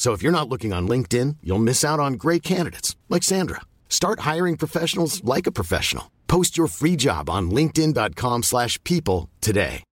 [0.00, 3.60] So if you're not looking on LinkedIn, you'll miss out on great candidates like Sandra.
[3.90, 6.10] Start hiring professionals like a professional.
[6.26, 9.82] Post your free job on linkedin.com/people today.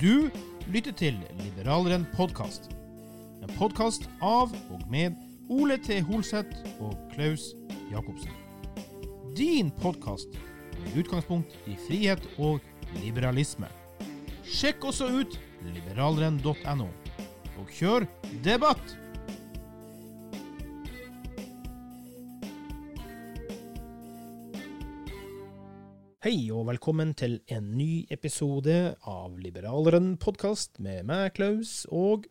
[0.00, 0.30] Du
[0.72, 2.70] lytter til Liberaleren podkast.
[3.42, 5.12] En podkast av og med
[5.50, 6.00] Ole T.
[6.00, 7.40] Holseth og Klaus
[7.92, 8.39] Jacobsen.
[9.40, 10.28] Din podkast
[10.84, 12.58] med utgangspunkt i frihet og
[13.00, 13.70] liberalisme.
[14.44, 16.88] Sjekk også ut liberalrenn.no,
[17.56, 18.04] og kjør
[18.44, 18.92] debatt!
[26.20, 32.28] Hei og velkommen til en ny episode av Liberaleren podkast med meg, Klaus, og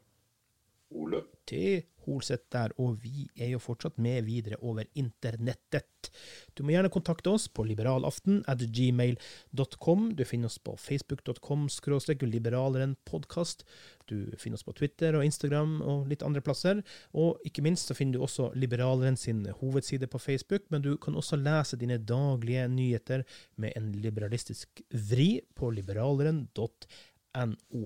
[0.93, 1.25] Ole.
[1.49, 6.09] til Holseth der, og vi er jo fortsatt med videre over internettet.
[6.57, 10.09] Du må gjerne kontakte oss på liberalaften at gmail.com.
[10.17, 13.65] Du finner oss på facebook.com skråstrek liberalerenpodkast.
[14.09, 16.81] Du finner oss på Twitter og Instagram og litt andre plasser.
[17.13, 21.17] Og ikke minst så finner du også Liberaleren sin hovedside på Facebook, men du kan
[21.19, 23.25] også lese dine daglige nyheter
[23.57, 24.81] med en liberalistisk
[25.11, 26.69] vri på liberaleren.no.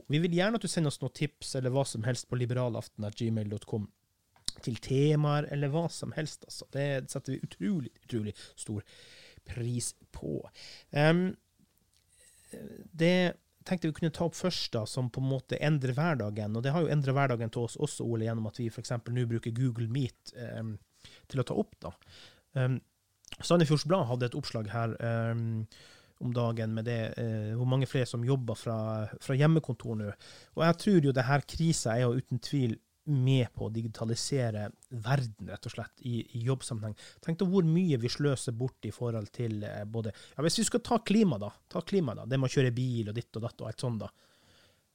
[0.09, 3.89] Vi vil gjerne at du sender oss noen tips eller hva som helst på liberalaften.gmail.com
[4.61, 6.45] til temaer eller hva som helst.
[6.47, 6.67] Altså.
[6.73, 8.83] Det setter vi utrolig, utrolig stor
[9.47, 10.37] pris på.
[10.91, 11.31] Um,
[12.91, 13.33] det
[13.65, 16.55] tenkte vi kunne ta opp først, da, som på en måte endrer hverdagen.
[16.57, 18.93] Og det har jo endret hverdagen til oss også, Ole, gjennom at vi f.eks.
[19.07, 20.75] nå bruker Google Meet um,
[21.31, 21.75] til å ta opp.
[21.83, 21.93] da.
[22.59, 22.79] Um,
[23.41, 24.93] Sandefjords Blad hadde et oppslag her
[25.31, 25.63] um,
[26.23, 28.77] om dagen med det, uh, hvor mange flere som jobber fra,
[29.23, 30.11] fra hjemmekontor nå.
[30.57, 34.69] Og jeg tror jo det her krisa er jo uten tvil med på å digitalisere
[35.03, 36.95] verden, rett og slett, i, i jobbsammenheng.
[37.23, 40.67] Tenk deg hvor mye vi sløser bort i forhold til eh, både ja, Hvis vi
[40.69, 41.51] skal ta klima, da.
[41.67, 44.05] ta klima da, Det med å kjøre bil og ditt og datt og alt sånt,
[44.05, 44.11] da.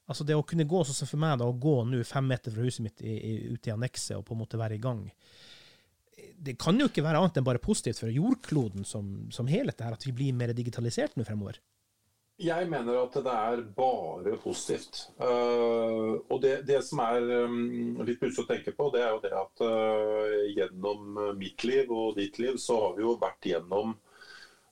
[0.09, 2.53] Altså Det å kunne gå sånn som for meg, da, å gå nå fem meter
[2.55, 5.03] fra huset mitt i, i, ute i annekset og på en måte være i gang
[6.33, 9.85] Det kan jo ikke være annet enn bare positivt for jordkloden som, som helhet, det
[9.85, 11.59] her, at vi blir mer digitalisert nå fremover.
[12.39, 15.01] Jeg mener at det er bare positivt.
[15.19, 19.23] Uh, og det, det, som er um, litt pussig å tenke på, det er jo
[19.25, 23.97] det at uh, gjennom mitt liv og ditt liv, så har vi jo vært gjennom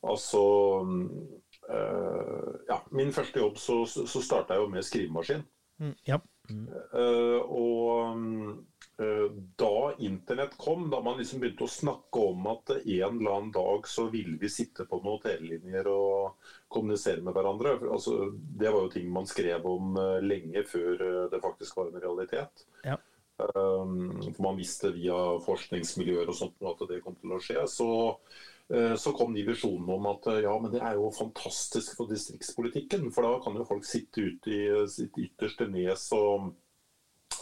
[0.07, 0.39] Altså
[0.85, 5.41] uh, Ja, min første jobb så, så starta jeg jo med skrivemaskin.
[5.81, 6.21] Mm, ja.
[6.47, 6.67] Mm.
[7.51, 8.21] og
[9.59, 13.85] da internett kom, da man liksom begynte å snakke om at en eller annen dag
[13.87, 17.75] så ville vi sitte på noen telelinjer og kommunisere med hverandre.
[17.91, 22.65] Altså, det var jo ting man skrev om lenge før det faktisk var en realitet.
[22.87, 22.97] Ja.
[23.37, 27.65] For man visste via forskningsmiljøer og sånt at det kom til å skje.
[27.69, 27.89] Så,
[28.67, 33.05] så kom de visjonene om at ja, men det er jo fantastisk for distriktspolitikken.
[33.15, 36.49] For da kan jo folk sitte ute i sitt ytterste nes og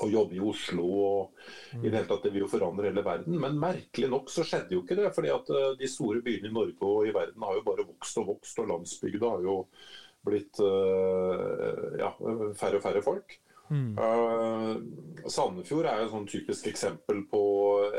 [0.03, 3.37] og jobbe i Oslo og i det hele tatt det vil jo forandre hele verden.
[3.39, 5.11] Men merkelig nok så skjedde jo ikke det.
[5.15, 8.27] fordi at de store byene i Norge og i verden har jo bare vokst og
[8.33, 9.57] vokst, og landsbygda har jo
[10.25, 10.59] blitt
[12.01, 12.11] ja,
[12.59, 13.37] færre og færre folk.
[13.65, 13.95] Mm.
[13.97, 17.44] Uh, Sandefjord er et sånn typisk eksempel på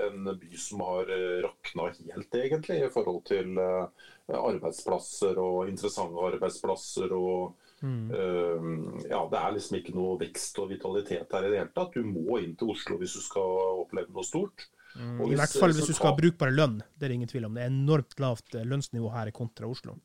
[0.06, 1.12] en by som har
[1.44, 3.86] rakna helt, egentlig, i forhold til uh,
[4.26, 7.14] arbeidsplasser og interessante arbeidsplasser.
[7.14, 7.54] og
[7.84, 8.08] Mm.
[8.10, 11.92] Uh, ja, Det er liksom ikke noe vekst og vitalitet her i det hele tatt.
[11.92, 14.64] Du må inn til Oslo hvis du skal oppleve noe stort.
[14.96, 15.20] Mm.
[15.20, 16.80] Og I hvert fall hvis du skal ha brukbar lønn.
[16.96, 17.56] Det er det ingen tvil om.
[17.56, 19.98] Det er enormt lavt eh, lønnsnivå her kontra Oslo.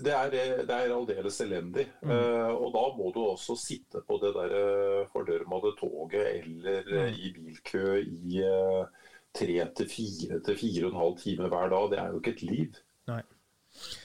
[0.00, 0.32] Det er,
[0.64, 1.84] det er aldeles elendig.
[2.06, 7.18] Eh, og da må du også sitte på det der eh, fordørmede toget eller eh,
[7.20, 8.99] i bilkø i eh,
[9.34, 11.90] tre til fire til fire og en halv time hver dag.
[11.90, 12.80] Det er jo ikke et liv.
[13.10, 13.22] Nei.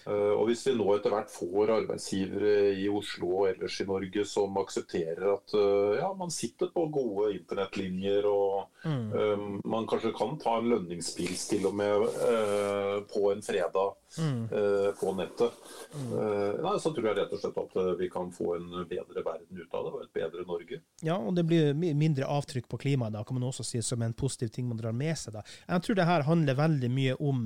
[0.07, 4.25] Eh, og hvis vi nå etter hvert får arbeidsgivere i Oslo og ellers i Norge
[4.29, 9.13] som aksepterer at eh, ja, man sitter på gode internettlinjer og Mm.
[9.13, 14.43] um, man kanskje kan ta en lønningspils til og med uh, på en fredag Mm.
[14.47, 15.51] uh, på nettet,
[15.91, 19.59] eh, nei, så tror jeg rett og slett at vi kan få en bedre verden
[19.59, 20.79] ut av det, og et bedre Norge.
[21.03, 24.15] Ja, og det blir mindre avtrykk på klimaet, da, kan man også si, som en
[24.15, 25.35] positiv ting man drar med seg.
[25.35, 25.43] da.
[25.67, 27.41] Jeg tror det her handler veldig mye om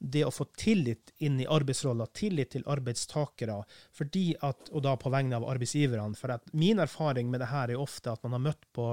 [0.00, 3.60] det å få tillit inn i arbeidsroller, tillit til arbeidstakere,
[3.96, 6.16] fordi at, og da på vegne av arbeidsgiverne.
[6.18, 8.90] For at min erfaring med det her er ofte at man har møtt på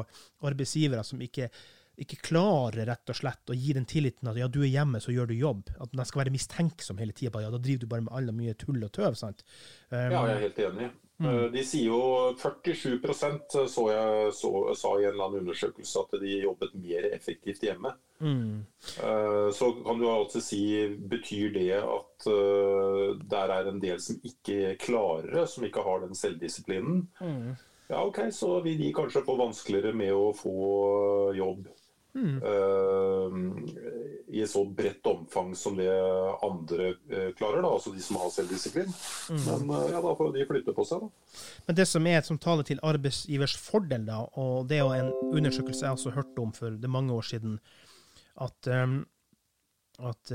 [0.47, 1.49] arbeidsgivere som ikke
[1.97, 5.09] ikke klarer rett og slett å gi den tilliten at ja, du er hjemme, så
[5.09, 5.71] gjør du jobb.
[5.81, 7.41] At man skal være mistenksom hele tida.
[7.41, 9.17] Ja, da driver du bare med alle mye tull og tøv.
[9.17, 9.41] sant?
[9.89, 10.91] Um, Ja, jeg er helt enig.
[11.19, 16.19] Eh, De sier jo 47% så jeg så, sa i en eller annen undersøkelse at
[16.21, 17.93] de jobbet mer effektivt hjemme.
[18.21, 18.65] mm,
[19.01, 20.61] Eh, Så kan du altså si
[21.09, 25.99] betyr det at eh, der er en del som ikke klarer det, som ikke har
[26.05, 27.07] den selvdisiplinen?
[27.21, 27.55] mm.
[27.89, 31.67] Ja, OK, så vil de kanskje få vanskeligere med å få jobb.
[32.17, 32.37] Mm.
[32.41, 33.29] Uh,
[34.27, 35.89] I så bredt omfang som det
[36.43, 38.89] andre uh, klarer, da, altså de som har selvdisiplin.
[39.29, 39.43] Mm.
[39.45, 41.41] Men uh, ja, da får de flytte på seg, da.
[41.67, 45.11] Men det som er som taler til arbeidsgivers fordel, da, og det er jo en
[45.29, 47.59] undersøkelse jeg også hørte om for det mange år siden,
[48.41, 48.97] at, um,
[49.97, 50.33] at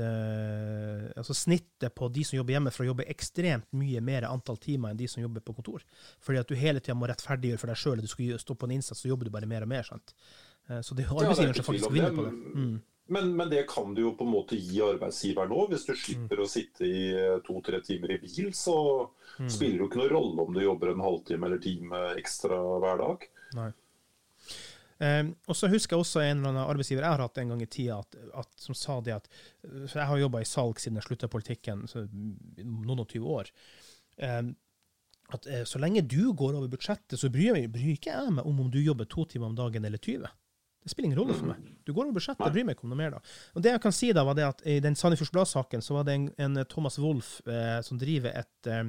[1.15, 4.91] altså snittet på de som jobber hjemme, for å jobbe ekstremt mye mer antall timer
[4.91, 5.85] enn de som jobber på kontor.
[6.23, 8.67] Fordi at du hele tida må rettferdiggjøre for deg sjøl at du skal stå på
[8.67, 9.87] en innsats, så jobber du bare mer og mer.
[9.87, 10.15] sant?
[10.69, 12.33] Uh, så det er arbeidsgiveren som faktisk vinner på det.
[12.55, 12.73] Mm.
[13.13, 15.65] Men, men det kan du jo på en måte gi arbeidsgiver nå.
[15.73, 18.77] Hvis du slipper å sitte i eh, to-tre timer i bil, så
[19.33, 19.47] Mm.
[19.49, 22.99] spiller det jo ikke noe rolle om du jobber en halvtime eller time ekstra hver
[23.01, 23.23] dag.
[23.57, 23.71] Nei.
[25.03, 27.63] Eh, og så husker jeg også en eller annen arbeidsgiver jeg har hatt en gang
[27.65, 29.27] i tida, at, at, som sa det at
[29.65, 33.49] jeg har jobba i salg siden jeg slutta i politikken, så noen og tyve år.
[34.21, 34.43] Eh,
[35.33, 38.45] at eh, så lenge du går over budsjettet, så bryr, jeg, bryr ikke jeg meg
[38.45, 40.29] om om du jobber to timer om dagen eller 20.
[40.83, 41.71] Det spiller ingen rolle for meg.
[41.87, 43.21] Du går over budsjettet, jeg bryr meg ikke om noe mer da.
[43.55, 46.07] Og det jeg kan si da, var det at i den Sandefjords Blad-saken, så var
[46.07, 48.83] det en, en Thomas Wolff eh, som driver et, eh,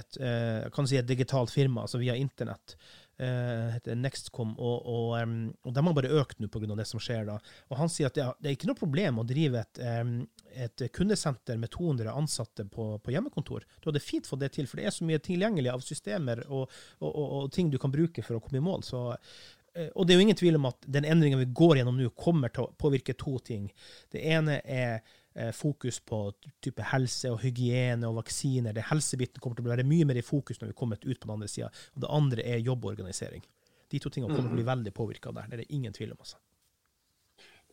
[0.00, 2.78] et, eh, kan si et digitalt firma, altså via internett.
[3.16, 6.66] Eh, heter Nextcom, og, og, um, og de har bare økt nå pga.
[6.74, 7.28] det som skjer.
[7.28, 7.36] da.
[7.70, 10.16] Og Han sier at det det er ikke noe problem å drive et, um,
[10.50, 13.62] et kundesenter med 200 ansatte på, på hjemmekontor.
[13.78, 16.66] Du hadde fint fått det til, for det er så mye tilgjengelig av systemer og,
[16.98, 18.82] og, ting du kan bruke for å komme i mål.
[18.82, 21.98] så eh, og det er jo ingen tvil om at den endringen vi går gjennom
[21.98, 23.66] nå, kommer til å påvirke to ting.
[24.12, 25.00] Det ene er
[25.34, 26.20] eh, fokus på
[26.62, 28.76] type helse og hygiene og vaksiner.
[28.76, 31.26] Det Helsebiten kommer til å være mye mer i fokus når vi kommer ut på
[31.26, 31.72] den andre sida.
[31.94, 33.42] Det andre er jobborganisering.
[33.90, 35.50] De to tingene kommer til å bli veldig påvirka der.
[35.50, 36.22] Det er det ingen tvil om.
[36.22, 36.38] altså.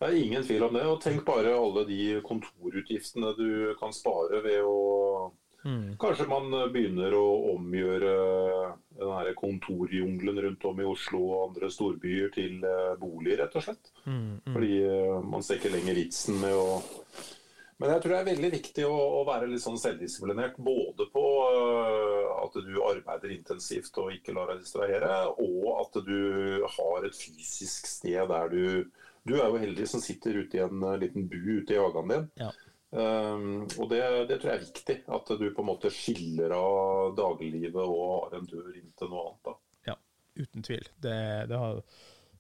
[0.02, 0.82] Det er ingen tvil om det.
[0.90, 5.11] og Tenk bare alle de kontorutgiftene du kan spare ved å
[6.02, 8.14] Kanskje man begynner å omgjøre
[9.02, 12.64] den her kontorjungelen rundt om i Oslo og andre storbyer til
[13.00, 13.92] bolig, boliger, rett og slett.
[14.54, 16.82] Fordi eh, man ser ikke lenger vitsen med å
[17.82, 20.60] Men jeg tror det er veldig viktig å, å være litt sånn selvdisiplinert.
[20.62, 26.62] Både på uh, at du arbeider intensivt og ikke lar deg distrahere, og at du
[26.76, 28.92] har et fysisk sted der du
[29.26, 32.08] Du er jo heldig som sitter ute i en eh, liten bu ute i hagen
[32.10, 32.24] din.
[32.42, 32.48] Ja.
[32.92, 34.98] Um, og det, det tror jeg er viktig.
[35.16, 39.30] At du på en måte skiller av dagliglivet og har en dør inn til noe
[39.30, 39.48] annet.
[39.48, 39.56] da.
[39.92, 39.98] Ja,
[40.44, 40.90] uten tvil.
[41.00, 41.16] Det,
[41.52, 41.80] det har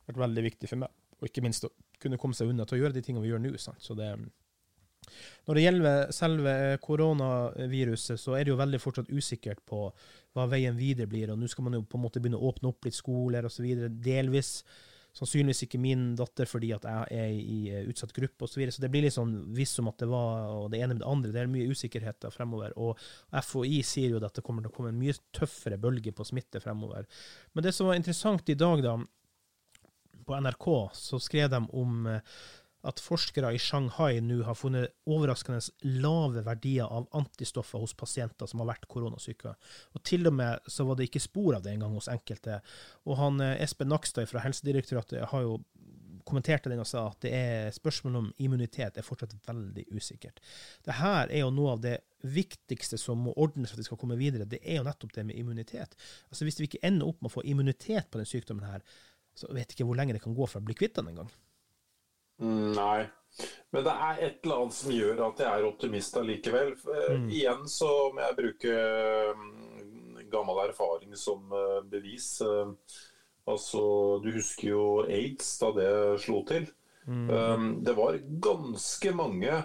[0.10, 1.00] vært veldig viktig for meg.
[1.22, 3.43] Og ikke minst å kunne komme seg unna til å gjøre de tingene vi gjør
[3.43, 3.53] nå.
[3.62, 3.81] Sant?
[3.84, 4.10] Så det,
[5.48, 9.86] når det gjelder selve koronaviruset, så er det jo veldig fortsatt usikkert på
[10.36, 11.31] hva veien videre blir.
[11.31, 13.67] og Nå skal man jo på en måte begynne å åpne opp litt skoler osv.
[14.03, 14.58] Delvis.
[15.12, 18.53] Sannsynligvis ikke min datter fordi at jeg er i eh, utsatt gruppe osv.
[18.53, 18.75] Så, videre.
[18.75, 21.34] så det blir litt sånn visst om at det var det ene med det andre.
[21.36, 22.75] Det er mye usikkerhet fremover.
[22.80, 23.00] Og
[23.44, 26.63] FHI sier jo at det kommer til å komme en mye tøffere bølge på smitte
[26.63, 27.10] fremover.
[27.51, 28.96] Men det som var interessant i dag, da,
[30.25, 32.39] på NRK, så skrev de om eh,
[32.88, 35.61] at forskere i Shanghai nå har funnet overraskende
[36.01, 39.53] lave verdier av antistoffer hos pasienter som har vært koronasyke.
[39.93, 42.61] Og til og med så var det ikke spor av det engang hos enkelte.
[43.05, 45.59] Og han eh, Espen Nakstad fra Helsedirektoratet har jo
[46.25, 50.41] kommenterte den og sa at det er spørsmålet om immunitet er fortsatt veldig usikkert.
[50.85, 54.00] Det her er jo noe av det viktigste som må ordnes for at vi skal
[54.01, 54.50] komme videre.
[54.50, 55.95] Det er jo nettopp det med immunitet.
[56.29, 58.85] Altså Hvis vi ikke ender opp med å få immunitet på den sykdommen her,
[59.38, 61.31] så vet jeg ikke hvor lenge det kan gå for å bli kvitt den engang.
[62.41, 63.01] Mm, nei.
[63.71, 66.74] Men det er et eller annet som gjør at jeg er optimist allikevel.
[66.83, 67.29] Mm.
[67.31, 68.75] Igjen så må jeg bruke
[69.38, 72.33] mm, gammel erfaring som eh, bevis.
[72.43, 72.74] Eh,
[73.51, 73.83] altså,
[74.24, 75.91] du husker jo aids da det
[76.25, 76.69] slo til.
[77.10, 77.81] Mm.
[77.81, 79.55] Det var ganske mange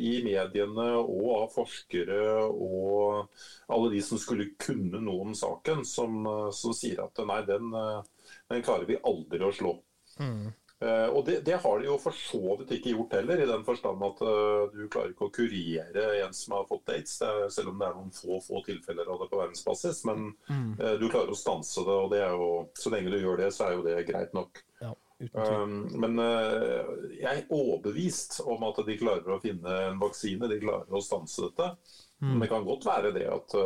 [0.00, 6.24] i mediene og av forskere og alle de som skulle kunne noe om saken, som,
[6.56, 9.74] som sier at nei, den, den, klarer vi aldri å slå.
[10.16, 10.48] Mm.
[10.84, 13.62] Uh, og det, det, har de jo for så vidt ikke gjort heller, i den
[13.64, 17.14] forstand at uh, du klarer ikke å kurere en som har fått aids,
[17.54, 20.02] selv om det er noen få få tilfeller av det på verdensbasis.
[20.08, 20.74] Men mm.
[20.82, 23.50] uh, du klarer å stanse det, og det er jo, så lenge du gjør det,
[23.56, 24.60] så er jo det greit nok.
[24.84, 24.92] Ja,
[25.32, 30.92] um, men jeg er overbevist om at de klarer å finne en vaksine, de klarer
[30.92, 31.72] å stanse dette.
[32.20, 32.34] Mm.
[32.34, 33.56] Men det kan godt være det at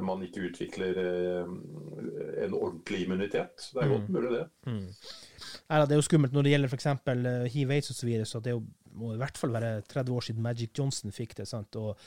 [0.00, 0.98] man ikke utvikler
[2.46, 3.68] en ordentlig immunitet.
[3.72, 4.16] Det er godt mm.
[4.16, 4.44] mulig, det.
[4.66, 4.86] Mm.
[5.68, 6.88] Ja, det er jo skummelt når det gjelder f.eks.
[7.54, 8.10] Hiv-aids osv.
[8.22, 8.62] Så, så det jo,
[8.98, 11.48] må i hvert fall være 30 år siden Magic Johnson fikk det.
[11.50, 11.78] sant?
[11.80, 11.98] Og,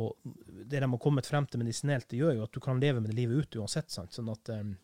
[0.00, 3.02] og det de har kommet frem til medisinelt, det gjør jo at du kan leve
[3.02, 3.92] med det livet ut uansett.
[3.94, 4.14] sant?
[4.16, 4.74] Sånn at um,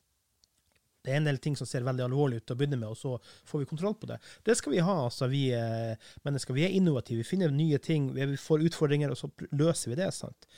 [1.05, 2.99] det er en del ting som ser veldig alvorlig ut til å begynne med, og
[2.99, 3.15] så
[3.49, 4.19] får vi kontroll på det.
[4.45, 6.57] Det skal vi ha, altså, vi eh, mennesker.
[6.57, 10.11] Vi er innovative, vi finner nye ting, vi får utfordringer, og så løser vi det.
[10.17, 10.49] sant?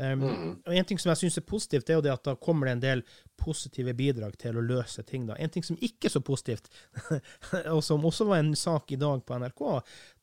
[0.00, 0.50] Um, mm.
[0.64, 2.70] og En ting som jeg syns er positivt, det er jo det at da kommer
[2.70, 3.04] det en del
[3.40, 5.28] positive bidrag til å løse ting.
[5.28, 5.36] da.
[5.36, 6.72] En ting som ikke er så positivt,
[7.74, 9.64] og som også var en sak i dag på NRK,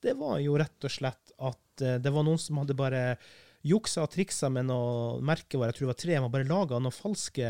[0.05, 3.03] det var jo rett og slett at uh, det var noen som hadde bare
[3.67, 6.95] juksa og triksa med noe merkevare, jeg tror det var tre, man bare laga noen
[6.95, 7.49] falske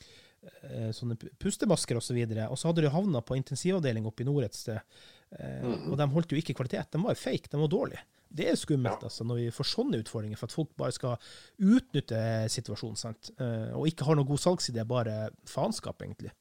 [0.93, 2.17] sånne pustemasker osv.
[2.21, 4.81] Og, så og så hadde de havna på intensivavdeling oppe i nord et sted.
[5.39, 5.91] Eh, mm.
[5.91, 6.91] Og de holdt jo ikke kvalitet.
[6.93, 8.03] De var jo fake, de var dårlige.
[8.31, 9.09] Det er skummelt ja.
[9.09, 12.21] altså, når vi får sånne utfordringer, for at folk bare skal utnytte
[12.53, 13.33] situasjonen sant?
[13.35, 15.17] Eh, og ikke har noen god salgsidé, bare
[15.49, 16.31] faenskap, egentlig.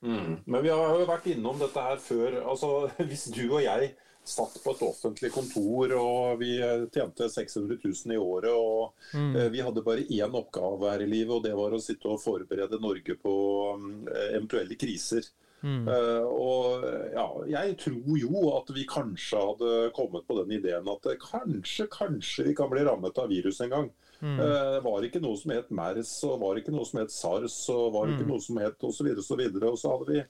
[0.00, 0.38] Mm.
[0.46, 2.38] Men vi har jo vært innom dette her før.
[2.54, 2.72] altså
[3.10, 3.92] Hvis du og jeg
[4.28, 6.54] satt på et offentlig kontor, og vi
[6.94, 8.52] tjente 600 000 i året.
[8.52, 9.36] Og mm.
[9.36, 12.22] Eh, vi hadde bare én oppgave her i livet, og det var å sitte og
[12.22, 13.34] forberede Norge på
[13.80, 13.92] mm,
[14.34, 15.26] eventuelle kriser.
[15.58, 15.88] Mm.
[15.90, 16.84] Uh, og
[17.18, 22.46] ja, jeg tror jo at vi kanskje hadde kommet på den ideen at kanskje, kanskje
[22.50, 23.90] vi kan bli rammet av virus en gang.
[24.18, 24.38] Mm.
[24.40, 27.92] Uh, var ikke noe som het MERS, og var ikke noe som het SARS, og
[27.94, 28.32] var ikke mm.
[28.32, 29.10] noe som het osv.
[29.12, 30.22] Og, så videre, og så hadde vi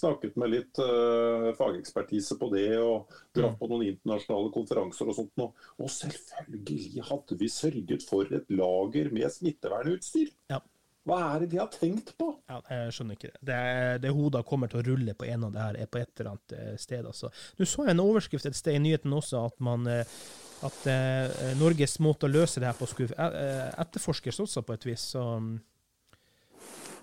[0.00, 3.60] snakket med litt uh, fagekspertise på det, og dratt mm.
[3.62, 5.32] på noen internasjonale konferanser og sånt.
[5.40, 5.70] Noe.
[5.80, 10.34] Og selvfølgelig hadde vi sørget for et lager med smittevernutstyr.
[10.52, 10.60] Ja.
[11.08, 12.28] Hva er det de har tenkt på?
[12.50, 13.40] Ja, jeg skjønner ikke det.
[13.48, 13.62] Det,
[14.04, 16.34] det hodet kommer til å rulle på en av det her er på et eller
[16.34, 17.08] annet eh, sted.
[17.08, 17.32] Altså.
[17.56, 20.20] Nå så jeg en overskrift et sted i nyheten også at man eh,
[20.60, 24.86] at eh, Norges måte å løse det her på skulle eh, etterforskes også på et
[24.90, 25.06] vis.
[25.14, 25.54] Så mm,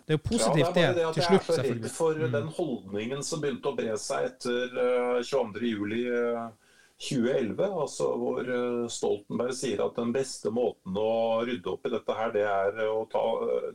[0.07, 1.81] det er jo positivt, ja, det, det, til slutt, selvfølgelig.
[1.81, 2.35] Jeg er så redd for mm.
[2.37, 6.66] den holdningen som begynte å bre seg etter uh, 22.07.
[6.97, 12.15] 2011, altså hvor eh, Stoltenberg sier at den beste måten å rydde opp i dette
[12.17, 12.79] her, det er,
[13.11, 13.25] ta,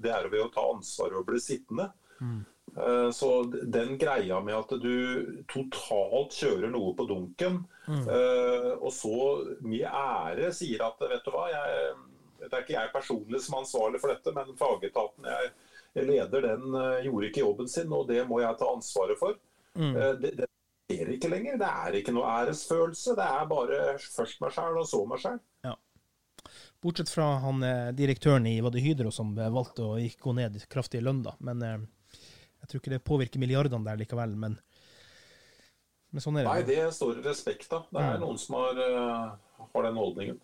[0.02, 1.86] det er ved å ta ansvar og bli sittende.
[2.18, 2.40] Mm.
[2.74, 8.02] Eh, så den greia med at du totalt kjører noe på dunken, mm.
[8.10, 9.14] Eh, og så
[9.70, 11.94] mye ære sier at vet du hva, jeg,
[12.42, 15.52] det er ikke jeg personlig som er ansvarlig for dette, men fagetaten jeg,
[15.94, 16.74] jeg leder, den
[17.06, 19.38] gjorde ikke jobben sin, og det må jeg ta ansvaret for.
[19.78, 19.94] Mm.
[20.18, 20.48] Det
[20.82, 21.58] eksisterer ikke lenger.
[21.58, 23.16] Det er ikke noe æresfølelse.
[23.16, 25.40] Det er bare først meg sjæl, og så meg sjæl.
[25.64, 25.74] Ja.
[26.82, 30.58] Bortsett fra han eh, direktøren i Vade Hydro som eh, valgte å ikke gå ned
[30.68, 31.36] kraftig i lønn, da.
[31.40, 31.78] Men eh,
[32.62, 34.34] jeg tror ikke det påvirker milliardene der likevel.
[34.36, 34.58] Men,
[36.10, 36.54] men sånn er det.
[36.54, 37.86] Nei, det står respekt av.
[37.90, 38.24] Det er mm.
[38.24, 38.82] noen som har,
[39.62, 40.40] har den holdningen.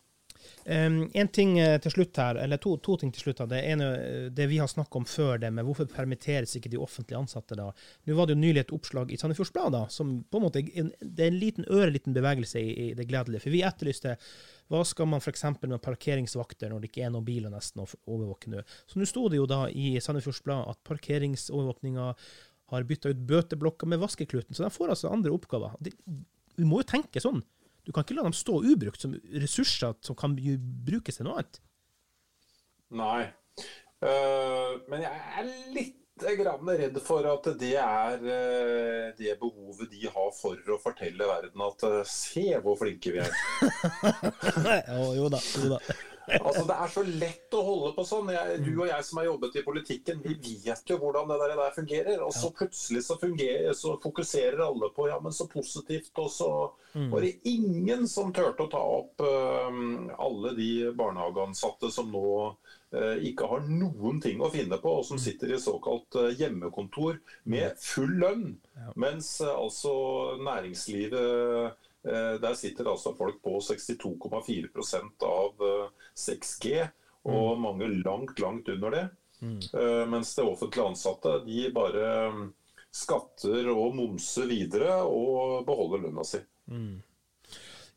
[0.64, 3.42] Um, en ting eh, til slutt her, eller to, to ting til slutt.
[3.42, 3.48] her.
[3.50, 6.80] Det ene eh, det vi har snakket om før, det med hvorfor permitteres ikke de
[6.82, 7.70] offentlig ansatte da.
[8.04, 11.24] Nå var det jo nylig et oppslag i Sandefjords Blad som på en måte det
[11.24, 13.44] er en liten øreliten bevegelse i, i, det gledelige.
[13.44, 14.16] For vi etterlyste
[14.68, 15.44] hva skal man f.eks.
[15.64, 18.64] med parkeringsvakter når det ikke er noen biler nesten å overvåke nå.
[18.88, 22.10] Så nå sto det jo da i Sandefjords Blad at parkeringsovervåkninga
[22.68, 24.54] har bytta ut bøteblokker med vaskekluten.
[24.54, 25.76] Så de får altså andre oppgaver.
[25.80, 25.94] De,
[26.58, 27.40] vi må jo tenke sånn.
[27.88, 31.60] Du kan ikke la dem stå ubrukt som ressurser som kan brukes til noe annet.
[33.00, 33.22] Nei.
[34.04, 40.04] Uh, men jeg er litt grann redd for at det er uh, det behovet de
[40.04, 43.32] har for å fortelle verden at uh, se hvor flinke vi er.
[44.92, 45.40] jo, jo da.
[45.56, 45.80] Jo da.
[46.28, 48.30] Altså, det er så lett å holde på sånn.
[48.34, 51.62] Jeg, du og jeg som har jobbet i politikken, vi vet jo hvordan det der,
[51.74, 52.22] fungerer.
[52.24, 56.12] Og så plutselig så, fungerer, så fokuserer alle på ja, men så positivt.
[56.20, 56.50] Og så
[56.94, 57.08] mm.
[57.12, 59.80] var det ingen som turte å ta opp uh,
[60.18, 65.18] alle de barnehageansatte som nå uh, ikke har noen ting å finne på, og som
[65.18, 65.24] mm.
[65.24, 67.82] sitter i såkalt uh, hjemmekontor med mm.
[67.84, 68.48] full lønn.
[68.98, 69.92] Mens altså
[70.44, 75.64] næringslivet der sitter altså folk på 62,4% av
[76.18, 76.88] 6G,
[77.28, 77.62] og mm.
[77.62, 79.04] mange langt, langt under det.
[79.40, 79.58] Mm.
[79.72, 82.46] Uh, mens det offentlig ansatte de bare mm,
[82.94, 86.40] skatter og momser videre og beholder lønna si.
[86.70, 86.98] Mm.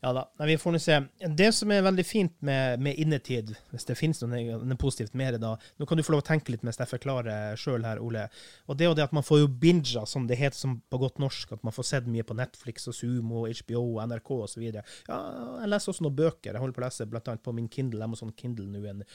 [0.02, 0.96] Ja da, vi får nå se.
[1.30, 5.36] Det som er veldig fint med, med innetid, hvis det finnes noe, noe positivt med
[5.36, 8.00] det, da Nå kan du få lov å tenke litt mens jeg forklarer sjøl her,
[8.02, 8.24] Ole.
[8.66, 11.00] Og det er jo det at man får jo binga, som det heter som på
[11.04, 11.54] godt norsk.
[11.54, 14.66] At man får sett mye på Netflix og Sumo, HBO, NRK osv.
[14.66, 15.22] Ja,
[15.62, 16.50] jeg leser også noen bøker.
[16.50, 17.38] Jeg holder på å lese bl.a.
[17.38, 18.84] på min Kindle, Amazon Kindle nå.
[18.90, 19.06] en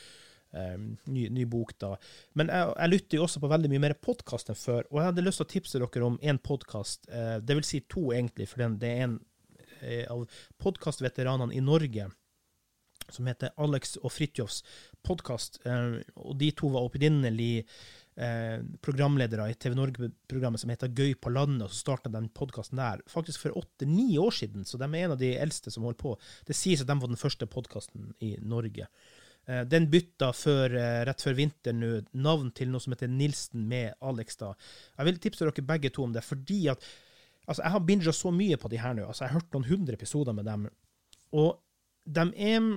[0.58, 1.89] Um, ny, ny, bok, da.
[2.39, 4.86] Men jeg, jeg, lytter jo også på veldig mye mer podkast enn før.
[4.88, 7.10] Og jeg hadde lyst til å tipse dere om én podkast.
[7.12, 9.37] Uh, det vil si to, egentlig, for det er en Eh,
[10.09, 10.25] av
[10.63, 12.09] podkastveteranene i Norge
[13.13, 14.63] som heter Alex og Fridtjofs
[15.05, 15.61] podkast.
[15.65, 21.31] Eh, og de to var opprinnelig eh, programledere i TV Norge-programmet som heter Gøy på
[21.33, 25.05] landet, og så starta den podkasten der faktisk for åtte-ni år siden, så de er
[25.05, 26.17] en av de eldste som holder på.
[26.47, 28.89] Det sies at de var den første podkasten i Norge.
[29.71, 30.73] Den bytta før,
[31.07, 34.35] rett før vinteren navn til noe som heter Nilsen med Alex.
[34.41, 34.49] da.
[34.97, 36.83] Jeg vil tipse dere begge to om det, fordi at
[37.47, 39.07] Altså, jeg har binga så mye på de her nå.
[39.07, 40.67] Altså, jeg har hørt noen hundre episoder med dem.
[41.31, 41.55] Og
[42.07, 42.69] de er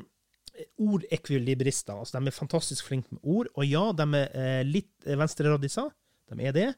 [0.78, 1.94] ordekvilibrister.
[1.94, 3.50] Altså, de er fantastisk flinke med ord.
[3.54, 5.90] Og ja, de er eh, litt venstreradiser.
[6.30, 6.68] De er det.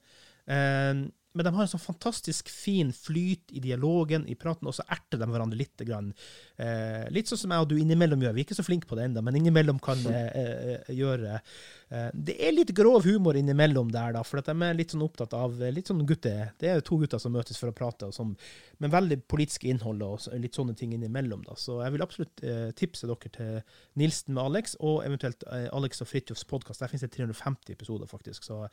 [1.32, 4.84] Eh, men de har en sånn fantastisk fin flyt i dialogen, i praten, og så
[4.88, 5.70] erter de hverandre litt.
[5.82, 6.12] Grann.
[6.60, 8.34] Eh, litt sånn som jeg og du innimellom gjør.
[8.36, 11.40] Vi er ikke så flinke på det ennå, men innimellom kan eh, eh, gjøre.
[11.88, 15.34] Eh, det er litt grov humor innimellom der, da, for de er litt sånn opptatt
[15.36, 16.52] av litt sånn gutter.
[16.60, 18.34] Det er to gutter som møtes for å prate, som,
[18.78, 21.42] men veldig politisk innhold og litt sånne ting innimellom.
[21.48, 21.56] da.
[21.58, 26.04] Så jeg vil absolutt eh, tipse dere til Nilsen med Alex, og eventuelt eh, Alex
[26.04, 26.84] og Fridtjofs podkast.
[26.84, 28.46] Der finnes det 350 episoder, faktisk.
[28.46, 28.66] så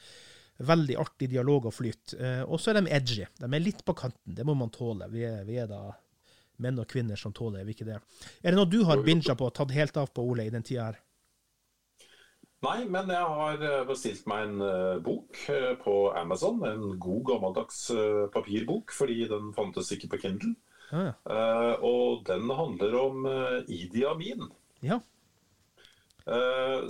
[0.60, 2.14] Veldig artig dialog og flyt.
[2.20, 3.26] Eh, og så er de edgy.
[3.40, 4.36] De er litt på kanten.
[4.36, 5.08] Det må man tåle.
[5.12, 5.94] Vi er, vi er da
[6.60, 8.00] menn og kvinner som tåler er vi ikke det.
[8.44, 10.66] Er det noe du har binga på og tatt helt av på, Ole, i den
[10.68, 10.98] tida her?
[12.68, 15.38] Nei, men jeg har eh, bestilt meg en uh, bok
[15.86, 16.60] på Amazon.
[16.68, 17.86] En god, gammeldags
[18.34, 20.58] papirbok, fordi den fantes ikke på Kindle.
[20.90, 21.74] Ah, ja.
[21.86, 23.28] og den handler om
[23.70, 24.48] Idi Amin.
[24.82, 24.98] Ja.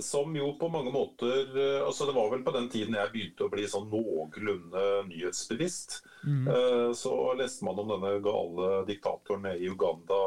[0.04, 1.54] Som jo på mange måter
[1.86, 6.00] altså Det var vel på den tiden jeg begynte å bli sånn noenlunde nyhetsbevisst.
[6.28, 6.44] Mm.
[6.92, 10.20] så leste man om denne gale diktatoren i Uganda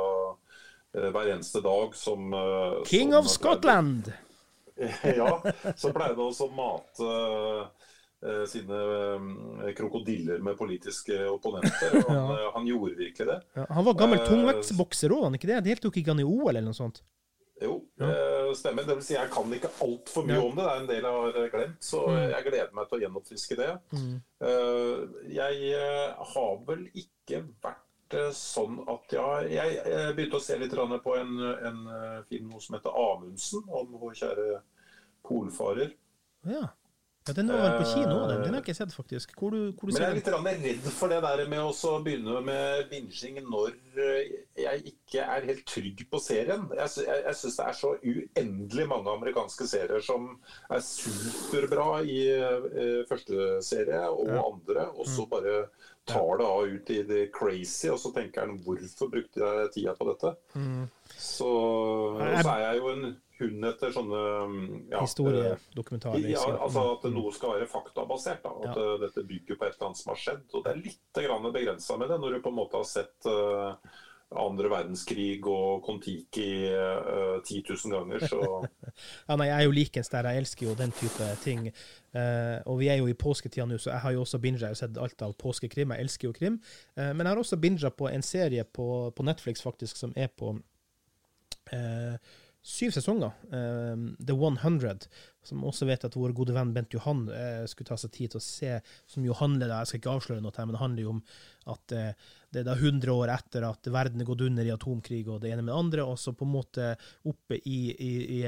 [0.93, 2.34] hver eneste dag som
[2.89, 4.10] King som, of Scotland!
[5.21, 5.38] ja,
[5.76, 7.13] så pleide å mate
[8.47, 11.99] sine krokodiller med politiske opponenter.
[12.08, 12.52] Han, ja.
[12.54, 13.41] han gjorde virkelig det.
[13.54, 15.60] Ja, han var gammel tungvektsbokser òg, han ikke det?
[15.67, 17.02] Deltok ikke han i OL eller noe sånt?
[17.63, 18.10] Jo, ja.
[18.10, 18.88] uh, stemmer.
[18.88, 20.65] Det vil si, jeg kan ikke altfor mye om det.
[20.65, 21.80] Det er en del jeg har glemt.
[21.88, 22.19] Så mm.
[22.34, 23.71] jeg gleder meg til å gjenoppfriske det.
[23.95, 24.13] Mm.
[25.32, 25.82] jeg
[26.34, 27.82] har vel ikke vært
[28.38, 31.32] sånn at ja, jeg, jeg begynte å se litt på en,
[31.69, 31.80] en
[32.30, 34.60] film som heter 'Amundsen', om vår kjære
[35.26, 35.95] polfarer.
[36.45, 36.67] Ja.
[37.28, 38.42] Ja, Den var på kino, den.
[38.42, 39.32] Den har jeg ikke sett, faktisk.
[39.40, 42.42] Hvor du, hvor du Men jeg er litt redd for det der med å begynne
[42.44, 46.66] med binging når eh, jeg ikke er helt trygg på serien.
[46.76, 50.34] Jeg, jeg, jeg syns det er så uendelig mange amerikanske serier som
[50.68, 54.44] er superbra i uh, første serie og ja.
[54.44, 55.32] andre, og så mm.
[55.32, 55.58] bare
[56.06, 59.94] tar det av ut i det crazy, og så tenker han hvorfor brukte jeg tida
[59.96, 60.34] på dette?
[60.56, 60.88] Mm.
[61.13, 61.52] Så,
[62.20, 63.06] så er jeg jo en
[63.39, 64.22] hund etter sånne
[64.92, 66.30] ja, Historiedokumentarer.
[66.32, 68.44] Ja, altså at noe skal være faktabasert.
[68.46, 68.96] Da, at ja.
[69.06, 70.48] dette bygger på et eller annet som har skjedd.
[70.54, 71.22] Og det er litt
[71.54, 74.02] begrensa med det, når du på en måte har sett uh,
[74.39, 78.41] andre verdenskrig og Kon-Tiki uh, 10 000 ganger, så
[79.28, 80.30] Ja, nei, jeg er jo likens der.
[80.30, 81.69] Jeg elsker jo den type ting.
[82.13, 84.78] Uh, og vi er jo i påsketida nå, så jeg har jo også binga og
[84.78, 85.96] sett alt av påskekrim.
[85.96, 86.60] Jeg elsker jo krim.
[86.93, 90.30] Uh, men jeg har også binga på en serie på, på, Netflix faktisk som er
[90.30, 93.34] på uh, syv sesonger.
[93.50, 95.08] The 100,
[95.43, 97.26] som også vet at vår gode venn Bent Johan
[97.67, 98.78] skulle ta seg tid til å se,
[99.10, 101.19] som jo handler da, Jeg skal ikke avsløre noe her, men det handler jo om
[101.74, 101.96] at
[102.54, 105.54] det er da 100 år etter at verden er gått under i atomkrig og det
[105.54, 106.89] ene med det andre, og så på en måte
[107.30, 108.42] oppe i, i, i,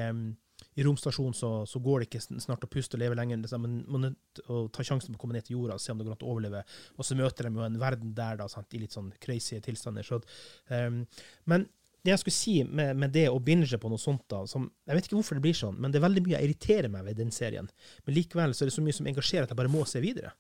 [0.76, 3.41] i romstasjonen så, så, går det ikke snart å puste og leve lenger.
[3.58, 6.08] Men man må ta sjansen på å komme ned til jorda og se om det
[6.08, 6.62] går an å overleve.
[6.98, 10.06] Og så møter de jo en verden der da, sant, i litt sånn crazy tilstander.
[10.08, 10.22] Så,
[10.70, 11.04] um,
[11.52, 11.68] men
[12.06, 14.98] det jeg skulle si med, med, det å binge på noe sånt, da, som, jeg
[14.98, 17.18] vet ikke hvorfor det blir sånn, men det er veldig mye jeg irriterer meg ved
[17.18, 17.70] den serien.
[18.06, 20.36] Men likevel så er det så mye som engasjerer at jeg bare må se videre.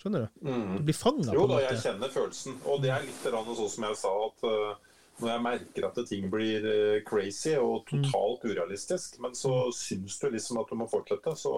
[0.00, 0.48] Skjønner du?
[0.48, 0.78] Mm.
[0.78, 1.34] Du blir fanga.
[1.36, 2.56] Jo da, jeg kjenner følelsen.
[2.64, 6.32] Og det er litt sånn som jeg sa, at uh, når jeg merker at ting
[6.32, 8.06] blir uh, crazy og mm.
[8.08, 9.76] totalt urealistisk, men så mm.
[9.76, 11.54] syns du liksom at du må fortsette, så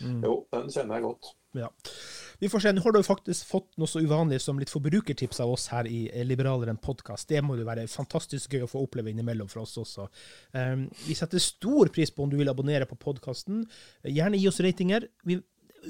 [0.00, 0.20] mm.
[0.24, 1.34] jo, den kjenner jeg godt.
[1.54, 1.68] Ja.
[2.38, 2.72] Vi får se.
[2.74, 6.08] Nå har du faktisk fått noe så uvanlig som litt forbrukertips av oss her i
[6.26, 7.28] Liberaleren podkast.
[7.30, 10.08] Det må jo være fantastisk gøy å få oppleve innimellom for oss også.
[10.56, 13.62] Um, vi setter stor pris på om du vil abonnere på podkasten.
[14.02, 15.06] Gjerne gi oss ratinger.
[15.22, 15.38] Vi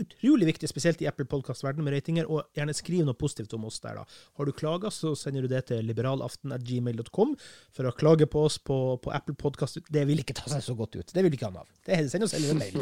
[0.00, 3.80] utrolig viktig, spesielt i Apple Podcast-verdenen med ratinger, og gjerne skriv noe positivt om oss
[3.84, 4.00] der.
[4.00, 4.04] da.
[4.38, 7.36] Har du klager, så sender du det til liberalaften.gmail.com
[7.74, 9.80] for å klage på oss på, på Apple Podcast.
[9.88, 11.14] Det vil ikke ta seg så godt ut.
[11.14, 11.70] Det vil ikke han av.
[11.84, 12.74] Det Send oss heller en mail.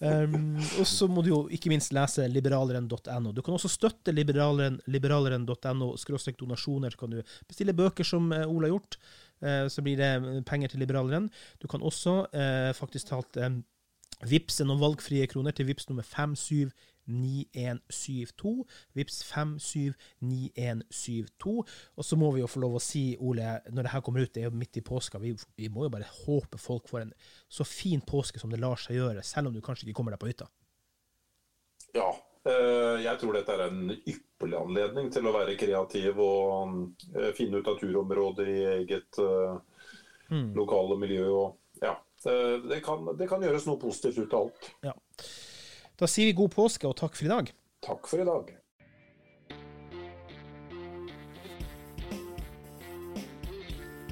[0.00, 3.32] um, og så må du jo ikke minst lese liberaleren.no.
[3.34, 5.46] Du kan også støtte liberaleren.no liberaleren
[5.98, 6.96] skråstrek donasjoner.
[6.98, 8.98] Kan du bestille bøker som eh, Ola har gjort.
[9.38, 11.28] Uh, så blir det penger til liberaleren.
[11.62, 13.62] Du kan også eh, faktisk talt um,
[14.26, 18.64] Vips er noen valgfrie kroner til Vips nummer 579172.
[18.98, 21.62] Vips 579172.
[21.94, 24.34] Og så må vi jo få lov å si, Ole, når det her kommer ut,
[24.34, 27.14] det er jo midt i påska, vi, vi må jo bare håpe folk får en
[27.46, 30.22] så fin påske som det lar seg gjøre, selv om du kanskje ikke kommer deg
[30.24, 30.46] på hytta.
[31.94, 32.10] Ja,
[32.50, 36.50] eh, jeg tror dette er en ypperlig anledning til å være kreativ og
[37.14, 39.12] eh, finne ut av turområder i eget
[40.28, 40.52] mm.
[40.58, 41.26] lokale miljø.
[41.38, 41.48] og
[42.24, 44.70] det kan, det kan gjøres noe positivt ut av alt.
[44.86, 44.94] Ja.
[45.98, 47.52] Da sier vi god påske og takk for i dag.
[47.84, 48.54] Takk for i dag.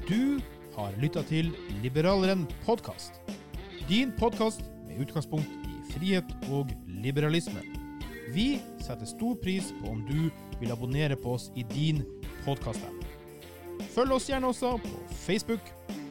[0.07, 0.39] Du
[0.77, 1.49] har lytta til
[1.83, 3.19] Liberaleren podkast.
[3.89, 6.71] Din podkast med utgangspunkt i frihet og
[7.03, 7.59] liberalisme.
[8.35, 10.29] Vi setter stor pris på om du
[10.61, 12.03] vil abonnere på oss i din
[12.45, 13.03] podkast-app.
[13.93, 15.63] Følg oss gjerne også på Facebook,